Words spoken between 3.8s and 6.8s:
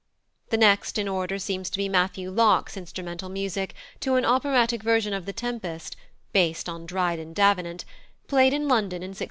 to an operatic version of The Tempest (based